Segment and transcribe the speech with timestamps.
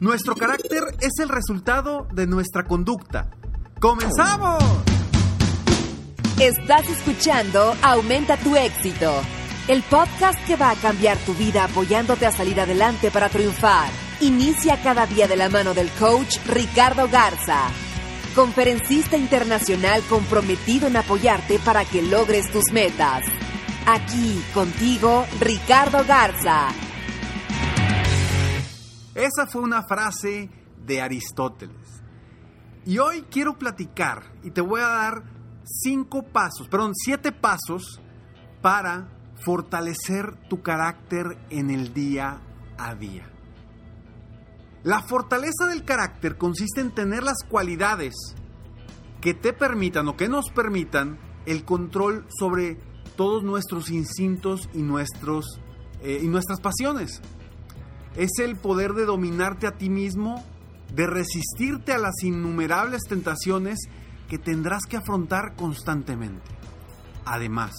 [0.00, 3.30] Nuestro carácter es el resultado de nuestra conducta.
[3.80, 4.62] ¡Comenzamos!
[6.38, 9.10] Estás escuchando Aumenta tu éxito,
[9.68, 13.88] el podcast que va a cambiar tu vida apoyándote a salir adelante para triunfar.
[14.20, 17.68] Inicia cada día de la mano del coach Ricardo Garza,
[18.34, 23.24] conferencista internacional comprometido en apoyarte para que logres tus metas.
[23.86, 26.68] Aquí contigo, Ricardo Garza.
[29.16, 30.50] Esa fue una frase
[30.84, 32.02] de Aristóteles.
[32.84, 35.22] Y hoy quiero platicar y te voy a dar
[35.64, 38.02] cinco pasos, perdón, siete pasos
[38.60, 39.08] para
[39.42, 42.42] fortalecer tu carácter en el día
[42.76, 43.26] a día.
[44.82, 48.14] La fortaleza del carácter consiste en tener las cualidades
[49.22, 52.78] que te permitan o que nos permitan el control sobre
[53.16, 55.58] todos nuestros instintos y, nuestros,
[56.02, 57.22] eh, y nuestras pasiones
[58.16, 60.42] es el poder de dominarte a ti mismo,
[60.94, 63.78] de resistirte a las innumerables tentaciones
[64.28, 66.50] que tendrás que afrontar constantemente.
[67.24, 67.72] Además,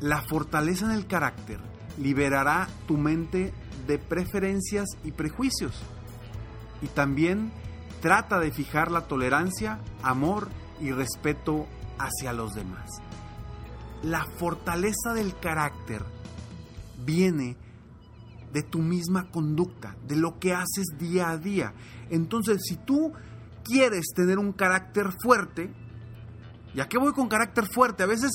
[0.00, 1.58] la fortaleza en el carácter
[1.98, 3.52] liberará tu mente
[3.86, 5.80] de preferencias y prejuicios.
[6.82, 7.52] Y también
[8.00, 10.48] trata de fijar la tolerancia, amor
[10.80, 11.66] y respeto
[11.98, 12.88] hacia los demás.
[14.02, 16.02] La fortaleza del carácter
[17.04, 17.56] viene
[18.52, 21.72] de tu misma conducta, de lo que haces día a día.
[22.10, 23.12] Entonces, si tú
[23.64, 25.72] quieres tener un carácter fuerte,
[26.74, 28.02] ¿y a qué voy con carácter fuerte?
[28.02, 28.32] A veces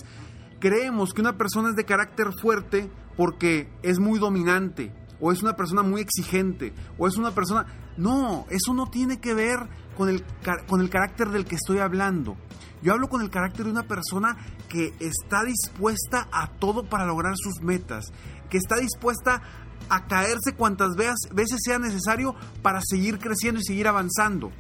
[0.60, 5.56] creemos que una persona es de carácter fuerte porque es muy dominante, o es una
[5.56, 7.66] persona muy exigente, o es una persona...
[7.98, 9.58] No, eso no tiene que ver
[9.96, 10.26] con el,
[10.68, 12.36] con el carácter del que estoy hablando.
[12.82, 14.38] Yo hablo con el carácter de una persona
[14.68, 18.12] que está dispuesta a todo para lograr sus metas,
[18.50, 19.42] que está dispuesta
[19.90, 24.52] a caerse cuantas veces sea necesario para seguir creciendo y seguir avanzando.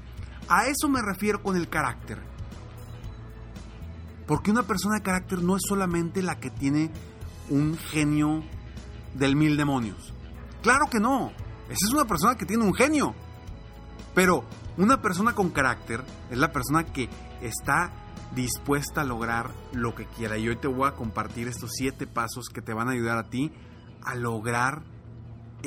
[0.48, 2.20] A eso me refiero con el carácter.
[4.28, 6.92] Porque una persona de carácter no es solamente la que tiene
[7.50, 8.44] un genio
[9.14, 10.14] del mil demonios.
[10.62, 11.32] Claro que no.
[11.66, 13.16] Esa es una persona que tiene un genio.
[14.14, 14.44] Pero
[14.78, 17.10] una persona con carácter es la persona que
[17.42, 17.92] está
[18.34, 20.38] dispuesta a lograr lo que quiera.
[20.38, 23.30] Y hoy te voy a compartir estos siete pasos que te van a ayudar a
[23.30, 23.52] ti
[24.04, 24.84] a lograr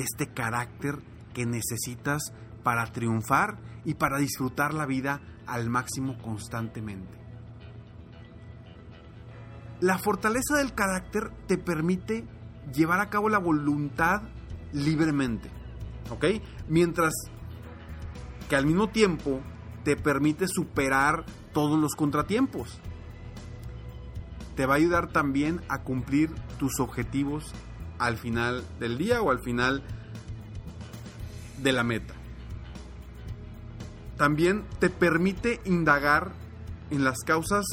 [0.01, 0.99] este carácter
[1.35, 2.33] que necesitas
[2.63, 7.19] para triunfar y para disfrutar la vida al máximo constantemente.
[9.81, 12.27] La fortaleza del carácter te permite
[12.75, 14.23] llevar a cabo la voluntad
[14.73, 15.51] libremente,
[16.11, 16.25] ¿ok?
[16.69, 17.15] Mientras
[18.49, 19.41] que al mismo tiempo
[19.85, 22.81] te permite superar todos los contratiempos.
[24.57, 27.55] Te va a ayudar también a cumplir tus objetivos
[27.99, 29.83] al final del día o al final
[31.63, 32.15] de la meta.
[34.17, 36.33] También te permite indagar
[36.91, 37.65] en las causas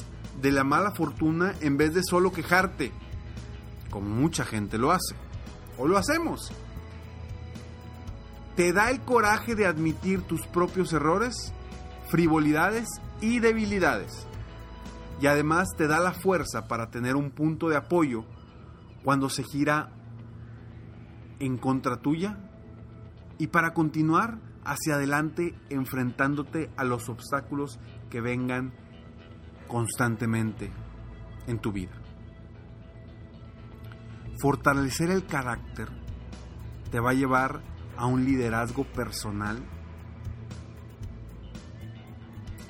[0.41, 2.91] de la mala fortuna en vez de solo quejarte,
[3.89, 5.15] como mucha gente lo hace,
[5.77, 6.51] o lo hacemos.
[8.55, 11.53] Te da el coraje de admitir tus propios errores,
[12.09, 12.87] frivolidades
[13.21, 14.27] y debilidades.
[15.21, 18.25] Y además te da la fuerza para tener un punto de apoyo
[19.03, 19.94] cuando se gira
[21.39, 22.37] en contra tuya
[23.37, 27.79] y para continuar hacia adelante enfrentándote a los obstáculos
[28.09, 28.73] que vengan
[29.67, 30.71] constantemente
[31.47, 31.93] en tu vida.
[34.41, 35.89] Fortalecer el carácter
[36.91, 37.61] te va a llevar
[37.97, 39.57] a un liderazgo personal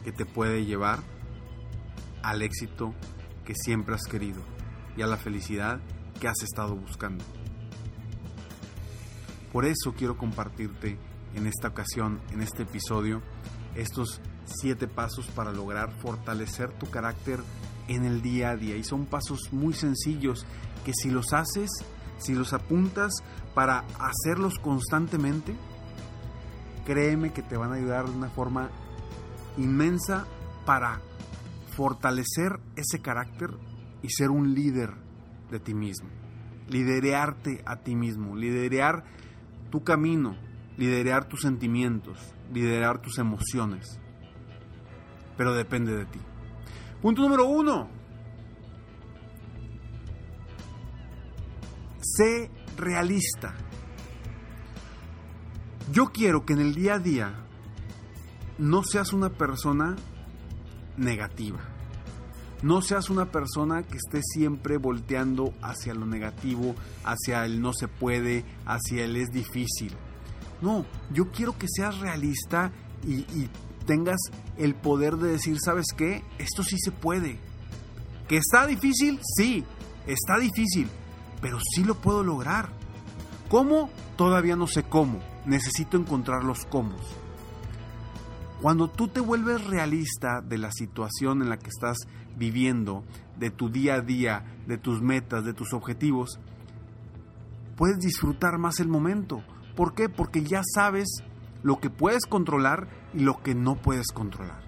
[0.04, 1.00] que te puede llevar
[2.22, 2.94] al éxito
[3.44, 4.42] que siempre has querido
[4.96, 5.80] y a la felicidad
[6.20, 7.24] que has estado buscando.
[9.56, 10.98] Por eso quiero compartirte
[11.34, 13.22] en esta ocasión, en este episodio,
[13.74, 17.40] estos siete pasos para lograr fortalecer tu carácter
[17.88, 18.76] en el día a día.
[18.76, 20.46] Y son pasos muy sencillos
[20.84, 21.70] que si los haces,
[22.18, 23.14] si los apuntas
[23.54, 25.56] para hacerlos constantemente,
[26.86, 28.70] créeme que te van a ayudar de una forma
[29.56, 30.28] inmensa
[30.66, 31.00] para
[31.78, 33.52] fortalecer ese carácter
[34.02, 34.96] y ser un líder
[35.50, 36.10] de ti mismo.
[36.68, 39.16] Liderearte a ti mismo, liderear
[39.70, 40.36] tu camino,
[40.78, 42.18] liderar tus sentimientos,
[42.54, 44.00] liderar tus emociones.
[45.38, 46.20] Pero depende de ti.
[47.02, 47.90] Punto número uno.
[52.02, 53.54] Sé realista.
[55.92, 57.34] Yo quiero que en el día a día
[58.58, 59.96] no seas una persona
[60.98, 61.75] negativa.
[62.66, 66.74] No seas una persona que esté siempre volteando hacia lo negativo,
[67.04, 69.94] hacia el no se puede, hacia el es difícil.
[70.64, 70.84] No,
[71.14, 72.72] yo quiero que seas realista
[73.06, 73.52] y, y
[73.86, 74.20] tengas
[74.58, 76.24] el poder de decir, ¿sabes qué?
[76.40, 77.38] Esto sí se puede.
[78.28, 79.20] ¿Que está difícil?
[79.38, 79.64] Sí,
[80.08, 80.90] está difícil,
[81.42, 82.70] pero sí lo puedo lograr.
[83.48, 83.92] ¿Cómo?
[84.18, 85.20] Todavía no sé cómo.
[85.46, 86.96] Necesito encontrar los cómo.
[88.62, 91.98] Cuando tú te vuelves realista de la situación en la que estás
[92.38, 93.04] viviendo,
[93.38, 96.40] de tu día a día, de tus metas, de tus objetivos,
[97.76, 99.44] puedes disfrutar más el momento.
[99.76, 100.10] ¿Por qué?
[100.10, 101.24] Porque ya sabes
[101.64, 104.64] lo que puedes controlar y lo que no puedes controlar.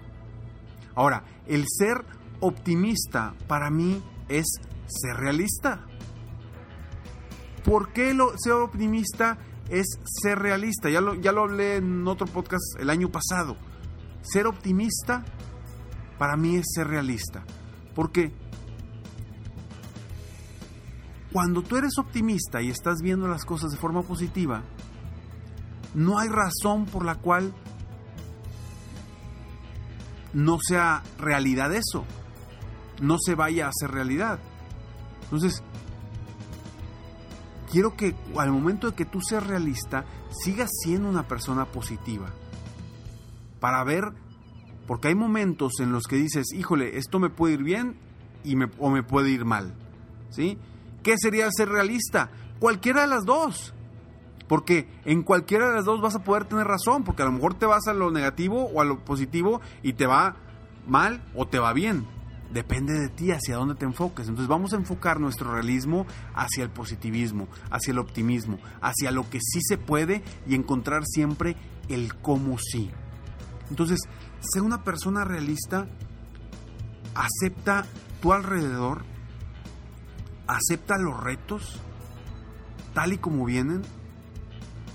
[0.94, 2.04] Ahora, el ser
[2.40, 4.46] optimista para mí es
[4.86, 5.86] ser realista.
[7.64, 9.38] ¿Por qué lo, ser optimista
[9.68, 10.90] es ser realista?
[10.90, 13.56] Ya lo, ya lo hablé en otro podcast el año pasado.
[14.22, 15.24] Ser optimista
[16.18, 17.44] para mí es ser realista.
[17.94, 18.32] Porque
[21.32, 24.62] cuando tú eres optimista y estás viendo las cosas de forma positiva,
[25.94, 27.52] no hay razón por la cual
[30.32, 32.04] no sea realidad eso,
[33.00, 34.38] no se vaya a hacer realidad.
[35.24, 35.62] Entonces,
[37.70, 42.32] quiero que al momento de que tú seas realista, sigas siendo una persona positiva.
[43.60, 44.12] Para ver,
[44.86, 47.96] porque hay momentos en los que dices, híjole, esto me puede ir bien
[48.44, 49.74] y me, o me puede ir mal.
[50.30, 50.58] ¿Sí?
[51.02, 52.30] ¿Qué sería ser realista?
[52.58, 53.74] Cualquiera de las dos.
[54.48, 57.54] Porque en cualquiera de las dos vas a poder tener razón, porque a lo mejor
[57.54, 60.36] te vas a lo negativo o a lo positivo y te va
[60.86, 62.06] mal o te va bien.
[62.52, 64.26] Depende de ti hacia dónde te enfoques.
[64.26, 69.38] Entonces vamos a enfocar nuestro realismo hacia el positivismo, hacia el optimismo, hacia lo que
[69.40, 71.56] sí se puede y encontrar siempre
[71.90, 72.90] el cómo sí.
[73.70, 73.98] Entonces,
[74.40, 75.86] ser una persona realista,
[77.14, 77.86] acepta
[78.20, 79.04] tu alrededor,
[80.46, 81.80] acepta los retos
[82.94, 83.82] tal y como vienen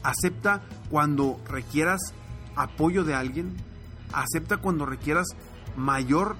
[0.03, 2.13] Acepta cuando requieras
[2.55, 3.55] apoyo de alguien.
[4.11, 5.27] Acepta cuando requieras
[5.77, 6.35] mayor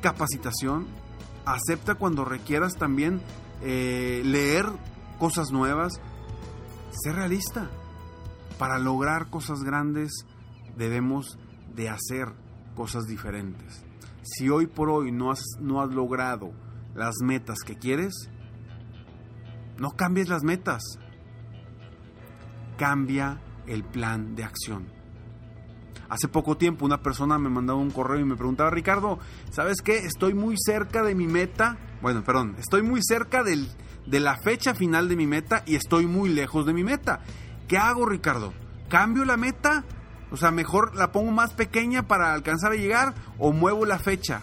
[0.00, 0.86] capacitación.
[1.44, 3.20] Acepta cuando requieras también
[3.62, 4.66] eh, leer
[5.18, 6.00] cosas nuevas.
[6.90, 7.70] Sé realista.
[8.58, 10.24] Para lograr cosas grandes
[10.76, 11.38] debemos
[11.76, 12.32] de hacer
[12.74, 13.84] cosas diferentes.
[14.22, 16.52] Si hoy por hoy no has, no has logrado
[16.94, 18.28] las metas que quieres,
[19.78, 20.82] no cambies las metas
[22.76, 24.86] cambia el plan de acción.
[26.08, 29.18] Hace poco tiempo una persona me mandaba un correo y me preguntaba, Ricardo,
[29.50, 29.98] ¿sabes qué?
[29.98, 31.78] Estoy muy cerca de mi meta.
[32.00, 33.68] Bueno, perdón, estoy muy cerca del,
[34.06, 37.20] de la fecha final de mi meta y estoy muy lejos de mi meta.
[37.66, 38.52] ¿Qué hago, Ricardo?
[38.88, 39.84] ¿Cambio la meta?
[40.30, 44.40] O sea, mejor la pongo más pequeña para alcanzar a llegar o muevo la fecha.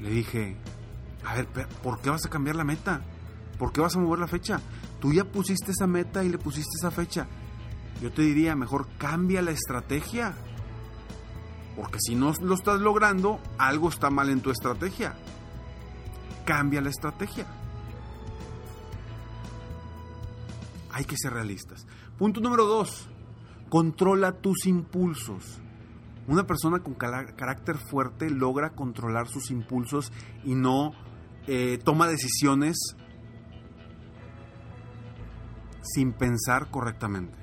[0.00, 0.56] Le dije,
[1.24, 1.46] a ver,
[1.82, 3.02] ¿por qué vas a cambiar la meta?
[3.58, 4.60] ¿Por qué vas a mover la fecha?
[5.00, 7.26] Tú ya pusiste esa meta y le pusiste esa fecha.
[8.00, 10.34] Yo te diría, mejor cambia la estrategia.
[11.76, 15.14] Porque si no lo estás logrando, algo está mal en tu estrategia.
[16.44, 17.46] Cambia la estrategia.
[20.92, 21.86] Hay que ser realistas.
[22.18, 23.08] Punto número dos.
[23.74, 25.60] Controla tus impulsos.
[26.28, 30.12] Una persona con carácter fuerte logra controlar sus impulsos
[30.44, 30.92] y no
[31.48, 32.76] eh, toma decisiones
[35.82, 37.36] sin pensar correctamente.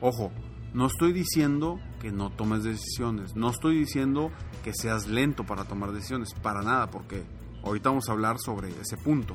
[0.00, 0.30] Ojo,
[0.72, 4.30] no estoy diciendo que no tomes decisiones, no estoy diciendo
[4.62, 7.24] que seas lento para tomar decisiones, para nada, porque
[7.64, 9.34] ahorita vamos a hablar sobre ese punto.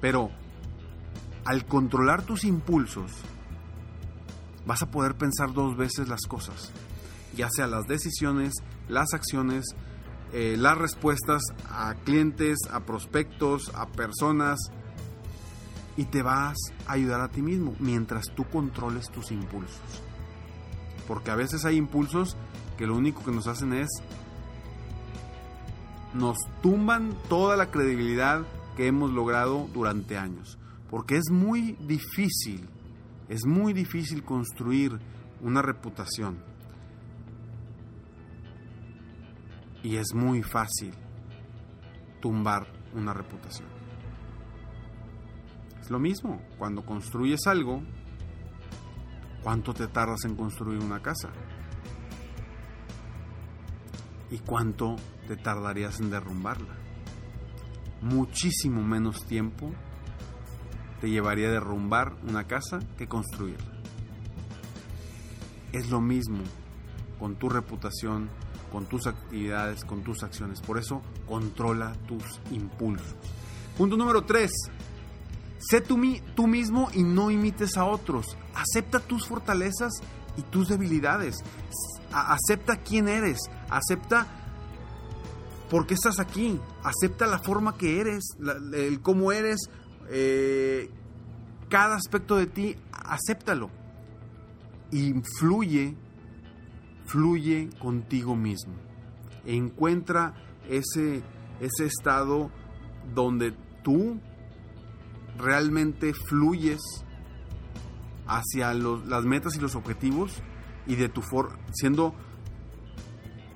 [0.00, 0.32] Pero
[1.44, 3.22] al controlar tus impulsos,
[4.68, 6.70] vas a poder pensar dos veces las cosas,
[7.34, 8.52] ya sea las decisiones,
[8.86, 9.64] las acciones,
[10.34, 14.58] eh, las respuestas a clientes, a prospectos, a personas,
[15.96, 19.80] y te vas a ayudar a ti mismo mientras tú controles tus impulsos.
[21.06, 22.36] Porque a veces hay impulsos
[22.76, 23.88] que lo único que nos hacen es
[26.12, 28.42] nos tumban toda la credibilidad
[28.76, 30.58] que hemos logrado durante años.
[30.90, 32.68] Porque es muy difícil,
[33.28, 34.98] es muy difícil construir
[35.40, 36.42] una reputación.
[39.82, 40.94] Y es muy fácil
[42.20, 43.68] tumbar una reputación.
[45.80, 47.82] Es lo mismo, cuando construyes algo,
[49.42, 51.30] ¿cuánto te tardas en construir una casa?
[54.30, 56.76] ¿Y cuánto te tardarías en derrumbarla?
[58.02, 59.72] Muchísimo menos tiempo
[61.00, 63.72] te llevaría a derrumbar una casa que construirla.
[65.72, 66.38] Es lo mismo
[67.18, 68.28] con tu reputación,
[68.72, 70.60] con tus actividades, con tus acciones.
[70.60, 73.16] Por eso, controla tus impulsos.
[73.76, 74.50] Punto número 3.
[75.58, 76.00] Sé tú,
[76.34, 78.36] tú, mismo y no imites a otros.
[78.54, 79.92] Acepta tus fortalezas
[80.36, 81.36] y tus debilidades.
[82.12, 83.38] acepta quién eres.
[83.68, 84.26] Acepta
[85.68, 86.60] por qué estás aquí.
[86.82, 88.24] Acepta la forma que eres,
[88.72, 89.68] el cómo eres.
[90.10, 90.90] Eh,
[91.68, 93.70] cada aspecto de ti, acéptalo.
[94.90, 95.14] Y
[97.06, 98.74] fluye contigo mismo.
[99.44, 100.34] Encuentra
[100.68, 101.22] ese,
[101.60, 102.50] ese estado
[103.14, 104.20] donde tú
[105.38, 106.80] realmente fluyes
[108.26, 110.42] hacia las metas y los objetivos
[110.86, 112.14] y de tu for siendo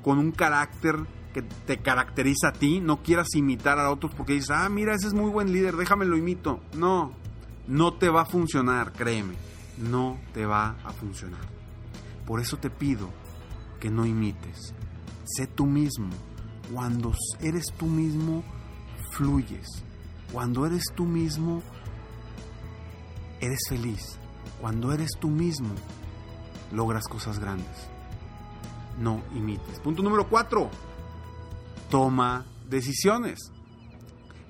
[0.03, 0.97] con un carácter
[1.33, 5.09] que te caracteriza a ti, no quieras imitar a otros porque dices, ah, mira, ese
[5.09, 6.61] es muy buen líder, déjame lo imito.
[6.75, 7.13] No,
[7.67, 9.35] no te va a funcionar, créeme,
[9.79, 11.41] no te va a funcionar.
[12.27, 13.09] Por eso te pido
[13.81, 14.75] que no imites.
[15.25, 16.11] Sé tú mismo.
[16.73, 18.45] Cuando eres tú mismo,
[19.11, 19.67] fluyes.
[20.33, 21.63] Cuando eres tú mismo,
[23.41, 24.19] eres feliz.
[24.61, 25.75] Cuando eres tú mismo,
[26.73, 27.89] logras cosas grandes.
[28.99, 29.81] No imites.
[29.81, 30.71] Punto número cuatro.
[31.93, 33.53] Toma decisiones.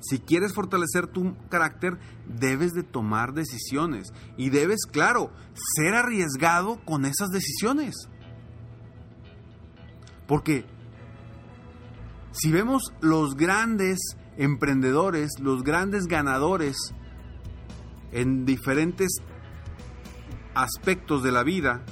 [0.01, 4.13] Si quieres fortalecer tu carácter, debes de tomar decisiones.
[4.37, 5.33] Y debes, claro,
[5.75, 7.97] ser arriesgado con esas decisiones.
[10.29, 10.67] Porque
[12.31, 13.99] si vemos los grandes
[14.37, 16.77] emprendedores, los grandes ganadores
[18.13, 19.17] en diferentes
[20.55, 21.85] aspectos de la vida,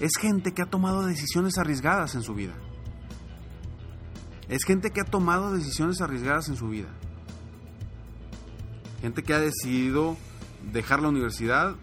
[0.00, 2.54] es gente que ha tomado decisiones arriesgadas en su vida.
[4.48, 6.88] Es gente que ha tomado decisiones arriesgadas en su vida.
[9.00, 10.16] Gente que ha decidido
[10.72, 11.74] dejar la universidad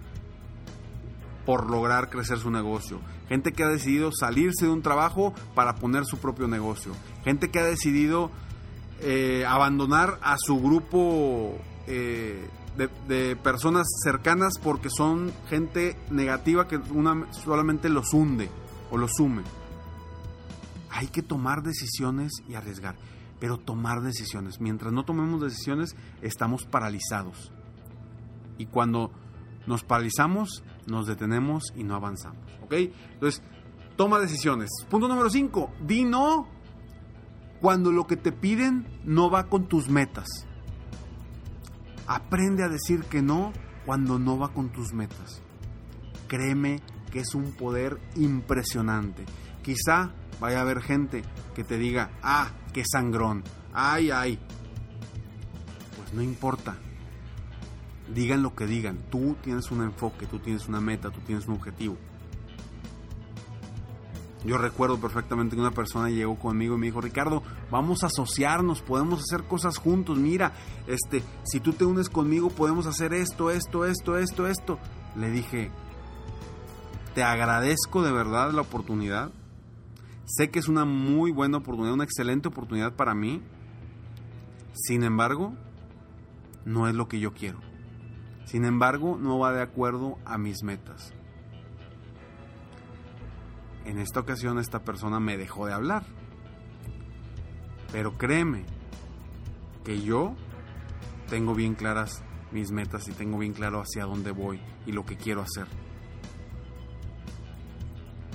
[1.46, 6.06] por lograr crecer su negocio gente que ha decidido salirse de un trabajo para poner
[6.06, 6.94] su propio negocio,
[7.24, 8.32] gente que ha decidido
[9.02, 11.58] eh, abandonar a su grupo
[11.88, 12.48] eh,
[13.08, 18.50] de, personas cercanas porque son gente negativa que una, solamente los hunde
[18.92, 19.44] o los sume.
[20.96, 22.96] Hay que tomar decisiones y arriesgar,
[23.38, 24.62] pero tomar decisiones.
[24.62, 27.52] Mientras no tomemos decisiones, estamos paralizados.
[28.58, 29.12] Y cuando
[29.68, 32.40] nos paralizamos, nos detenemos y no avanzamos.
[32.64, 32.76] ¿Ok?
[33.12, 33.44] Entonces,
[33.98, 34.70] toma decisiones.
[34.90, 35.74] Punto número 5.
[35.86, 36.48] Di no
[37.60, 40.48] cuando lo que te piden no va con tus metas.
[42.08, 43.52] Aprende a decir que no
[43.86, 45.42] cuando no va con tus metas.
[46.30, 46.80] Créeme
[47.12, 49.26] que es un poder impresionante.
[49.62, 51.24] Quizá vaya a haber gente
[51.54, 54.40] que te diga, ah, qué sangrón, ay, ay.
[55.96, 56.78] Pues no importa,
[58.14, 61.56] digan lo que digan, tú tienes un enfoque, tú tienes una meta, tú tienes un
[61.56, 61.98] objetivo.
[64.46, 68.84] Yo recuerdo perfectamente que una persona llegó conmigo y me dijo, Ricardo, vamos a asociarnos,
[68.84, 70.54] podemos hacer cosas juntos, mira,
[70.86, 74.80] este, si tú te unes conmigo podemos hacer esto, esto, esto, esto, esto.
[75.16, 75.72] Le dije,
[77.16, 79.32] te agradezco de verdad la oportunidad.
[80.26, 83.42] Sé que es una muy buena oportunidad, una excelente oportunidad para mí.
[84.74, 85.54] Sin embargo,
[86.66, 87.60] no es lo que yo quiero.
[88.46, 91.14] Sin embargo, no va de acuerdo a mis metas.
[93.86, 96.06] En esta ocasión esta persona me dejó de hablar.
[97.92, 98.66] Pero créeme
[99.84, 100.36] que yo
[101.30, 105.18] tengo bien claras mis metas y tengo bien claro hacia dónde voy y lo que
[105.18, 105.68] quiero hacer.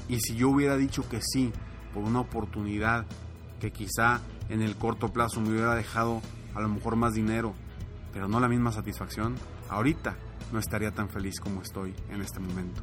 [0.09, 1.53] Y si yo hubiera dicho que sí
[1.93, 3.07] por una oportunidad
[3.61, 6.21] que quizá en el corto plazo me hubiera dejado
[6.55, 7.55] a lo mejor más dinero,
[8.13, 9.37] pero no la misma satisfacción,
[9.69, 10.17] ahorita
[10.53, 12.83] no estaría tan feliz como estoy en este momento.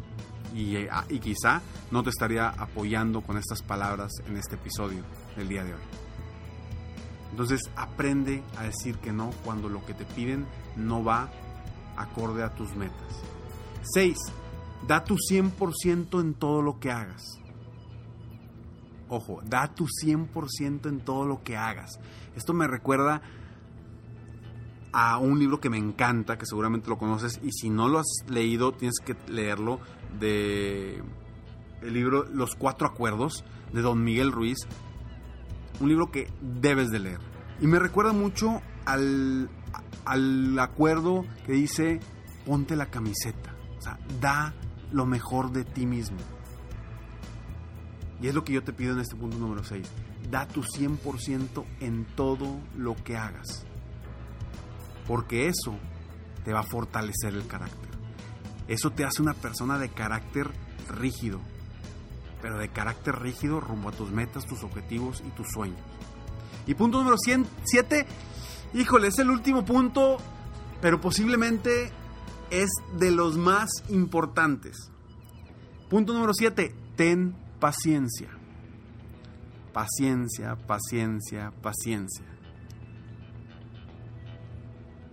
[0.53, 1.61] Y, ah, y, quizá
[1.91, 5.03] no te estaría apoyando con estas palabras en este episodio
[5.35, 5.81] del día de hoy.
[7.31, 10.47] Entonces aprende a decir que no cuando lo que te piden
[10.77, 11.29] no va
[11.97, 13.21] acorde a tus metas.
[13.93, 14.17] 6.
[14.87, 17.23] Da tu 100% en todo lo que hagas.
[19.09, 21.99] Ojo, da tu 100% en todo lo que hagas.
[22.35, 23.21] Esto me recuerda
[24.91, 28.25] a un libro que me encanta, que seguramente lo conoces, y si no lo has
[28.27, 29.79] leído, tienes que leerlo,
[30.19, 31.01] de
[31.81, 34.57] el libro Los Cuatro Acuerdos, de Don Miguel Ruiz.
[35.79, 37.19] Un libro que debes de leer.
[37.61, 39.49] Y me recuerda mucho al,
[40.05, 41.99] al acuerdo que dice,
[42.45, 43.53] ponte la camiseta.
[43.77, 44.53] O sea, da
[44.91, 46.17] lo mejor de ti mismo.
[48.21, 49.87] Y es lo que yo te pido en este punto número 6.
[50.31, 53.65] Da tu 100% en todo lo que hagas.
[55.07, 55.75] Porque eso
[56.43, 57.89] te va a fortalecer el carácter.
[58.67, 60.49] Eso te hace una persona de carácter
[60.89, 61.39] rígido.
[62.41, 65.79] Pero de carácter rígido rumbo a tus metas, tus objetivos y tus sueños.
[66.65, 68.05] Y punto número 7.
[68.73, 70.17] Híjole, es el último punto,
[70.81, 71.91] pero posiblemente
[72.49, 74.91] es de los más importantes.
[75.89, 76.75] Punto número 7.
[76.95, 78.29] Ten paciencia.
[79.73, 82.25] Paciencia, paciencia, paciencia.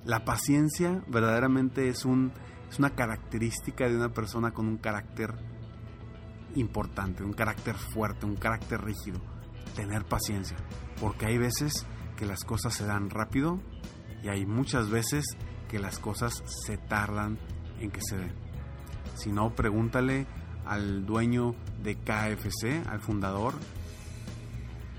[0.05, 2.33] La paciencia verdaderamente es, un,
[2.71, 5.35] es una característica de una persona con un carácter
[6.55, 9.21] importante, un carácter fuerte, un carácter rígido.
[9.75, 10.57] Tener paciencia,
[11.01, 11.87] porque hay veces
[12.17, 13.61] que las cosas se dan rápido
[14.23, 15.25] y hay muchas veces
[15.69, 17.39] que las cosas se tardan
[17.81, 18.35] en que se den.
[19.15, 20.27] Si no, pregúntale
[20.67, 23.55] al dueño de KFC, al fundador,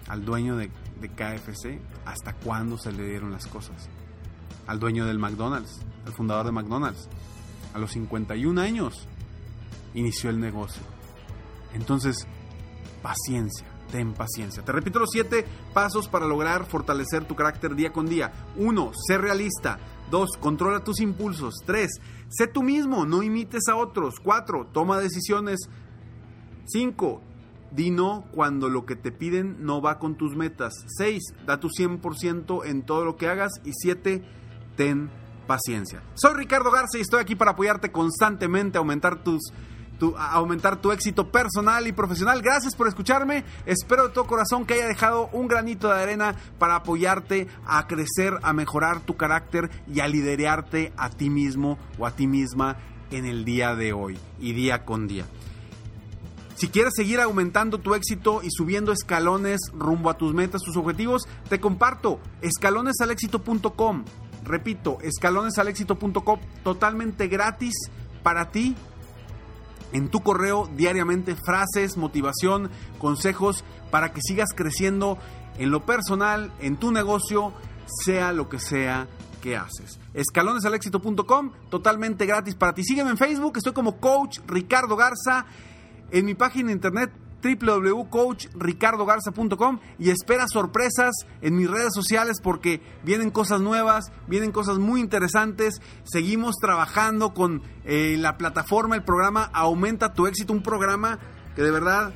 [0.07, 3.89] al dueño de, KFC, hasta cuándo se le dieron las cosas
[4.67, 7.07] al dueño del McDonald's, al fundador de McDonald's.
[7.73, 9.07] A los 51 años
[9.93, 10.81] inició el negocio.
[11.73, 12.25] Entonces,
[13.01, 14.63] paciencia, ten paciencia.
[14.63, 18.31] Te repito los siete pasos para lograr fortalecer tu carácter día con día.
[18.55, 19.79] Uno, Sé realista.
[20.09, 21.55] Dos, Controla tus impulsos.
[21.65, 21.99] Tres,
[22.29, 24.15] Sé tú mismo, no imites a otros.
[24.21, 25.59] Cuatro, Toma decisiones.
[26.65, 27.21] Cinco,
[27.71, 30.73] Di no cuando lo que te piden no va con tus metas.
[30.97, 31.21] 6.
[31.45, 33.51] Da tu 100% en todo lo que hagas.
[33.63, 34.23] Y 7
[34.75, 35.09] ten
[35.45, 36.01] paciencia.
[36.15, 39.41] Soy Ricardo Garza y estoy aquí para apoyarte constantemente a aumentar tus
[39.99, 42.41] tu, aumentar tu éxito personal y profesional.
[42.41, 43.43] Gracias por escucharme.
[43.65, 48.33] Espero de todo corazón que haya dejado un granito de arena para apoyarte a crecer,
[48.43, 52.77] a mejorar tu carácter y a liderarte a ti mismo o a ti misma
[53.11, 55.25] en el día de hoy y día con día.
[56.55, 61.27] Si quieres seguir aumentando tu éxito y subiendo escalones rumbo a tus metas, tus objetivos,
[61.49, 64.05] te comparto escalonesalexito.com
[64.45, 67.73] repito, escalonesalexito.com totalmente gratis
[68.23, 68.75] para ti.
[69.91, 72.69] En tu correo diariamente frases, motivación,
[72.99, 75.17] consejos para que sigas creciendo
[75.57, 77.53] en lo personal, en tu negocio,
[78.03, 79.07] sea lo que sea
[79.41, 79.99] que haces.
[80.13, 82.83] Escalonesalexito.com, totalmente gratis para ti.
[82.83, 85.45] Sígueme en Facebook, estoy como Coach Ricardo Garza.
[86.11, 87.11] En mi página de internet
[87.45, 95.01] www.coachricardogarza.com y espera sorpresas en mis redes sociales porque vienen cosas nuevas, vienen cosas muy
[95.01, 95.81] interesantes.
[96.03, 101.19] Seguimos trabajando con eh, la plataforma, el programa Aumenta tu éxito, un programa
[101.55, 102.13] que de verdad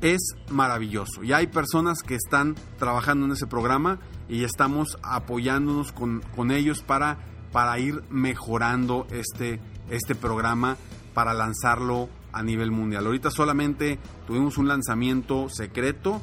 [0.00, 1.24] es maravilloso.
[1.24, 6.82] Y hay personas que están trabajando en ese programa y estamos apoyándonos con, con ellos
[6.82, 7.18] para,
[7.52, 10.76] para ir mejorando este, este programa,
[11.14, 13.04] para lanzarlo a nivel mundial.
[13.04, 16.22] Ahorita solamente tuvimos un lanzamiento secreto,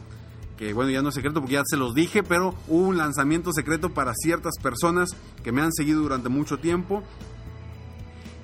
[0.58, 3.52] que bueno, ya no es secreto porque ya se los dije, pero hubo un lanzamiento
[3.52, 5.10] secreto para ciertas personas
[5.44, 7.04] que me han seguido durante mucho tiempo.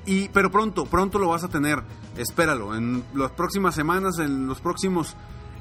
[0.05, 1.81] Y, pero pronto, pronto lo vas a tener.
[2.17, 2.75] Espéralo.
[2.75, 5.15] En las próximas semanas, en los próximos,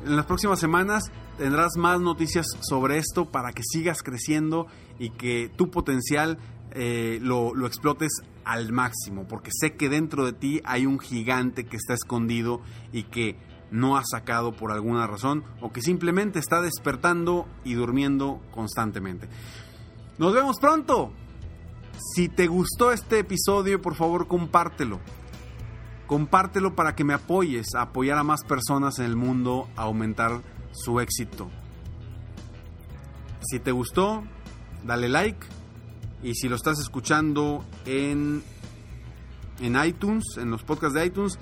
[0.05, 4.67] en las próximas semanas tendrás más noticias sobre esto para que sigas creciendo
[4.99, 6.39] y que tu potencial
[6.73, 8.11] eh, lo, lo explotes
[8.51, 12.61] al máximo, porque sé que dentro de ti hay un gigante que está escondido
[12.93, 13.37] y que
[13.71, 19.29] no ha sacado por alguna razón o que simplemente está despertando y durmiendo constantemente.
[20.19, 21.13] Nos vemos pronto.
[22.17, 24.99] Si te gustó este episodio, por favor compártelo.
[26.09, 30.43] Compártelo para que me apoyes a apoyar a más personas en el mundo a aumentar
[30.73, 31.49] su éxito.
[33.43, 34.25] Si te gustó,
[34.85, 35.60] dale like
[36.23, 38.43] y si lo estás escuchando en,
[39.61, 41.39] en iTunes, en los podcasts de iTunes,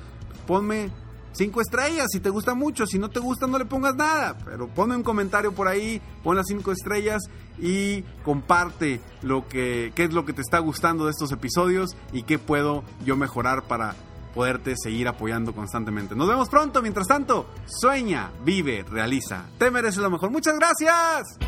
[0.47, 0.91] ponme
[1.33, 2.87] cinco estrellas si te gusta mucho.
[2.87, 4.37] Si no te gusta, no le pongas nada.
[4.45, 7.23] Pero ponme un comentario por ahí, pon las cinco estrellas
[7.59, 12.23] y comparte lo que, qué es lo que te está gustando de estos episodios y
[12.23, 13.95] qué puedo yo mejorar para
[14.35, 16.15] poderte seguir apoyando constantemente.
[16.15, 16.83] Nos vemos pronto.
[16.83, 19.47] Mientras tanto, sueña, vive, realiza.
[19.59, 20.31] Te mereces lo mejor.
[20.31, 21.48] Muchas gracias.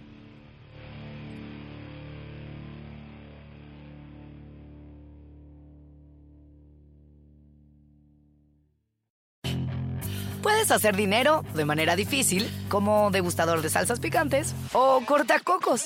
[10.41, 15.85] Puedes hacer dinero de manera difícil, como degustador de salsas picantes, o cortacocos,